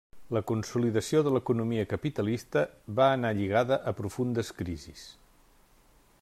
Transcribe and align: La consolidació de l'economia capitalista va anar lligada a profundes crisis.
La 0.35 0.41
consolidació 0.51 1.21
de 1.27 1.33
l'economia 1.35 1.83
capitalista 1.91 2.65
va 3.01 3.11
anar 3.19 3.33
lligada 3.41 3.79
a 3.93 3.97
profundes 4.01 4.51
crisis. 4.63 5.07